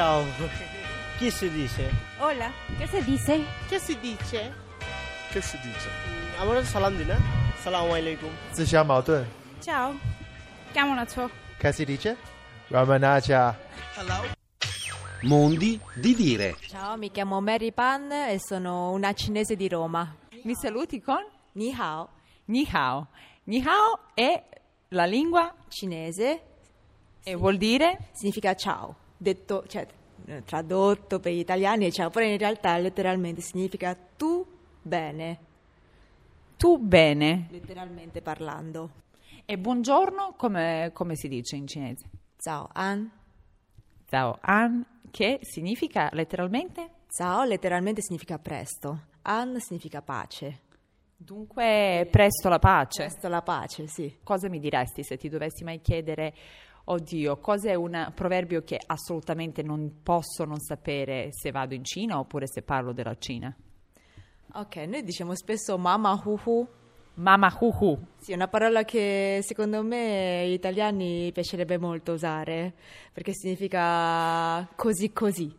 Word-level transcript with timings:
Ciao. 0.00 0.24
Chi 1.18 1.30
si 1.30 1.50
dice? 1.50 1.90
Hola. 2.20 2.50
Che 2.78 2.86
si 2.86 3.04
dice? 3.04 3.44
Che 3.68 3.78
si 3.78 3.98
dice? 4.00 4.50
Che 5.30 5.40
si 5.42 5.58
dice? 5.66 5.90
আমরা 6.42 6.60
সালাম 6.74 6.92
দিই 6.98 7.06
না 7.12 7.16
সালাম 7.64 7.84
আলাইকুম 7.98 8.32
জিশা 8.56 8.80
মাউতন 8.90 9.22
চাও 9.64 9.88
la 10.74 11.02
আছো 11.04 11.22
Che 11.60 11.70
si 11.76 11.84
dice? 11.90 12.10
Ramanacha. 12.74 13.42
Hello. 13.96 14.18
Mondi 15.30 15.70
di 16.04 16.12
dire. 16.22 16.48
Ciao, 16.74 16.92
mi 17.02 17.08
chiamo 17.16 17.36
Mary 17.48 17.72
Pan 17.80 18.04
e 18.34 18.38
sono 18.48 18.72
una 18.98 19.10
cinese 19.20 19.54
di 19.62 19.68
Roma. 19.76 20.02
Mi 20.46 20.54
saluti 20.62 20.98
con 21.08 21.22
Ni 21.58 21.68
hao. 21.78 22.02
Ni 22.52 22.62
hao. 22.72 22.98
Ni 23.50 23.58
hao 23.66 23.88
è 24.28 24.30
la 24.98 25.06
lingua 25.14 25.44
cinese 25.76 26.28
e 27.28 27.32
sì. 27.32 27.40
vuol 27.42 27.56
dire 27.68 27.88
significa 28.18 28.52
ciao, 28.64 28.86
detto, 29.18 29.64
cioè 29.68 29.86
tradotto 30.44 31.20
per 31.20 31.32
gli 31.32 31.38
italiani 31.38 31.86
è 31.86 31.90
ciao, 31.90 32.10
però 32.10 32.24
in 32.26 32.38
realtà 32.38 32.76
letteralmente 32.78 33.40
significa 33.40 33.96
tu 34.16 34.46
bene, 34.82 35.38
tu 36.56 36.78
bene. 36.78 37.46
letteralmente 37.50 38.20
parlando. 38.22 38.90
E 39.44 39.58
buongiorno 39.58 40.34
come, 40.36 40.90
come 40.92 41.16
si 41.16 41.28
dice 41.28 41.56
in 41.56 41.66
cinese? 41.66 42.08
Ciao 42.38 42.68
an, 42.72 43.10
Zao 44.08 44.38
an, 44.40 44.84
che 45.10 45.38
significa 45.42 46.08
letteralmente? 46.12 46.98
ciao 47.10 47.42
letteralmente 47.44 48.00
significa 48.02 48.38
presto, 48.38 49.06
an 49.22 49.58
significa 49.60 50.00
pace, 50.00 50.60
Dunque, 51.16 52.08
presto 52.10 52.48
la 52.48 52.58
pace. 52.58 53.02
presto 53.02 53.28
la 53.28 53.42
pace, 53.42 53.86
sì. 53.88 54.18
Cosa 54.22 54.48
mi 54.48 54.58
diresti 54.58 55.02
se 55.02 55.18
ti 55.18 55.28
dovessi 55.28 55.64
mai 55.64 55.82
chiedere, 55.82 56.32
oddio, 56.84 57.38
cos'è 57.38 57.74
un 57.74 58.12
proverbio 58.14 58.62
che 58.62 58.80
assolutamente 58.84 59.62
non 59.62 60.00
posso 60.02 60.44
non 60.44 60.58
sapere 60.58 61.28
se 61.32 61.50
vado 61.50 61.74
in 61.74 61.84
Cina 61.84 62.18
oppure 62.18 62.46
se 62.46 62.62
parlo 62.62 62.92
della 62.92 63.16
Cina? 63.16 63.54
Ok, 64.52 64.76
noi 64.76 65.02
diciamo 65.02 65.34
spesso 65.34 65.78
mama 65.78 66.20
hu 66.24 66.38
hu, 66.44 66.68
Mama 67.14 67.54
hu 67.60 67.70
hu. 67.78 67.98
Sì, 68.16 68.32
è 68.32 68.34
una 68.34 68.48
parola 68.48 68.84
che 68.84 69.40
secondo 69.42 69.82
me 69.82 70.42
agli 70.42 70.52
italiani 70.52 71.30
piacerebbe 71.32 71.76
molto 71.76 72.12
usare, 72.12 72.72
perché 73.12 73.32
significa 73.34 74.66
così 74.74 75.12
così. 75.12 75.54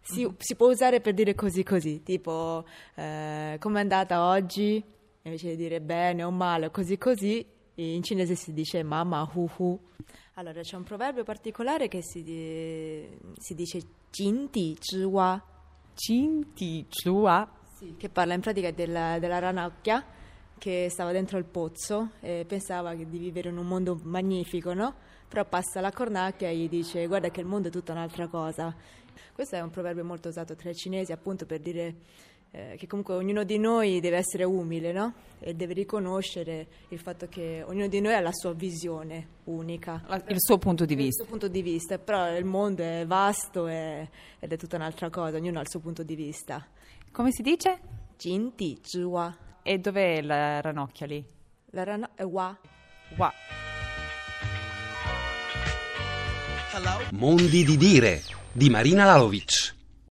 Si, 0.00 0.28
si 0.38 0.54
può 0.54 0.68
usare 0.68 1.00
per 1.00 1.14
dire 1.14 1.34
così 1.34 1.62
così, 1.62 2.02
tipo 2.02 2.64
eh, 2.94 3.56
come 3.58 3.78
è 3.78 3.82
andata 3.82 4.26
oggi, 4.26 4.82
invece 5.22 5.50
di 5.50 5.56
dire 5.56 5.80
bene 5.80 6.22
o 6.24 6.30
male 6.30 6.70
così 6.70 6.98
così, 6.98 7.44
in 7.74 8.02
cinese 8.02 8.34
si 8.34 8.52
dice 8.52 8.82
mama 8.82 9.28
hu 9.32 9.48
hu. 9.56 9.80
Allora 10.34 10.62
c'è 10.62 10.76
un 10.76 10.82
proverbio 10.82 11.24
particolare 11.24 11.88
che 11.88 12.02
si, 12.02 12.22
di- 12.22 13.06
si 13.38 13.54
dice 13.54 13.80
jin 14.10 14.48
di 14.50 14.76
zhi 14.80 15.02
wa, 15.02 15.40
Cinti 15.94 16.86
chua. 16.88 17.46
sì, 17.76 17.96
che 17.98 18.08
parla 18.08 18.32
in 18.32 18.40
pratica 18.40 18.70
della, 18.70 19.18
della 19.18 19.38
ranocchia 19.38 20.02
che 20.56 20.88
stava 20.88 21.12
dentro 21.12 21.36
il 21.36 21.44
pozzo 21.44 22.12
e 22.20 22.44
pensava 22.48 22.94
che 22.94 23.06
di 23.06 23.18
vivere 23.18 23.50
in 23.50 23.58
un 23.58 23.66
mondo 23.66 24.00
magnifico, 24.04 24.72
no? 24.72 24.94
Però 25.28 25.44
passa 25.44 25.80
la 25.82 25.92
cornacchia 25.92 26.48
e 26.48 26.56
gli 26.56 26.68
dice 26.68 27.06
guarda 27.06 27.30
che 27.30 27.40
il 27.40 27.46
mondo 27.46 27.68
è 27.68 27.70
tutta 27.70 27.92
un'altra 27.92 28.26
cosa. 28.28 28.74
Questo 29.34 29.56
è 29.56 29.60
un 29.60 29.68
proverbio 29.70 30.04
molto 30.04 30.28
usato 30.28 30.56
tra 30.56 30.70
i 30.70 30.74
cinesi 30.74 31.12
appunto 31.12 31.44
per 31.44 31.60
dire 31.60 31.94
eh, 32.54 32.76
che 32.78 32.86
comunque 32.86 33.14
ognuno 33.14 33.44
di 33.44 33.58
noi 33.58 33.98
deve 34.00 34.18
essere 34.18 34.44
umile, 34.44 34.92
no? 34.92 35.14
E 35.40 35.54
deve 35.54 35.72
riconoscere 35.72 36.66
il 36.90 36.98
fatto 37.00 37.26
che 37.28 37.64
ognuno 37.66 37.88
di 37.88 38.00
noi 38.00 38.12
ha 38.14 38.20
la 38.20 38.32
sua 38.32 38.52
visione 38.52 39.26
unica. 39.44 40.04
Il 40.28 40.36
suo 40.38 40.58
punto 40.58 40.84
di 40.84 40.92
Il 40.92 40.98
vista. 40.98 41.22
suo 41.24 41.30
punto 41.32 41.48
di 41.48 41.62
vista, 41.62 41.98
però 41.98 42.36
il 42.36 42.44
mondo 42.44 42.82
è 42.82 43.04
vasto 43.06 43.66
e- 43.66 44.08
ed 44.38 44.52
è 44.52 44.56
tutta 44.56 44.76
un'altra 44.76 45.10
cosa, 45.10 45.36
ognuno 45.38 45.58
ha 45.58 45.62
il 45.62 45.68
suo 45.68 45.80
punto 45.80 46.02
di 46.02 46.14
vista. 46.14 46.64
Come 47.10 47.32
si 47.32 47.42
dice? 47.42 47.80
Jin 48.18 48.52
di 48.54 48.78
zhi 48.82 49.02
wa. 49.02 49.34
E 49.62 49.78
dov'è 49.78 50.20
la 50.22 50.60
ranocchia 50.60 51.06
lì? 51.06 51.24
La 51.70 51.84
rana 51.84 52.10
è 52.14 52.22
wa. 52.22 52.56
Wa. 53.16 53.32
Mondi 57.12 57.64
di 57.64 57.76
dire. 57.76 58.22
Di 58.52 58.68
Marina 58.70 59.04
Lalovic. 59.04 59.61